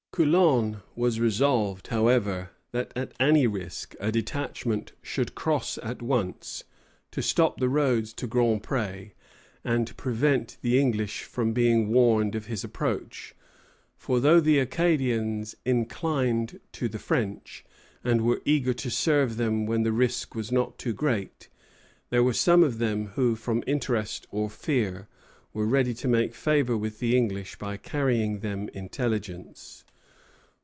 Coulon 0.13 0.81
was 0.93 1.21
resolved, 1.21 1.87
however, 1.87 2.49
that 2.73 2.91
at 2.97 3.13
any 3.17 3.47
risk 3.47 3.95
a 3.97 4.11
detachment 4.11 4.91
should 5.01 5.35
cross 5.35 5.77
at 5.81 6.01
once, 6.01 6.65
to 7.11 7.21
stop 7.21 7.61
the 7.61 7.69
roads 7.69 8.11
to 8.15 8.27
Grand 8.27 8.61
Pré, 8.61 9.11
and 9.63 9.95
prevent 9.95 10.57
the 10.61 10.77
English 10.77 11.23
from 11.23 11.53
being 11.53 11.93
warned 11.93 12.35
of 12.35 12.47
his 12.47 12.61
approach; 12.65 13.33
for 13.95 14.19
though 14.19 14.41
the 14.41 14.59
Acadians 14.59 15.55
inclined 15.63 16.59
to 16.73 16.89
the 16.89 16.99
French, 16.99 17.63
and 18.03 18.19
were 18.19 18.41
eager 18.43 18.73
to 18.73 18.91
serve 18.91 19.37
them 19.37 19.65
when 19.65 19.83
the 19.83 19.93
risk 19.93 20.35
was 20.35 20.51
not 20.51 20.77
too 20.77 20.91
great, 20.93 21.47
there 22.09 22.21
were 22.21 22.33
some 22.33 22.65
of 22.65 22.79
them 22.79 23.05
who, 23.15 23.33
from 23.37 23.63
interest 23.65 24.27
or 24.29 24.49
fear, 24.49 25.07
were 25.53 25.65
ready 25.65 25.93
to 25.93 26.09
make 26.09 26.35
favor 26.35 26.75
with 26.75 26.99
the 26.99 27.15
English 27.15 27.55
by 27.57 27.77
carrying 27.77 28.39
them 28.39 28.67
intelligence. 28.73 29.85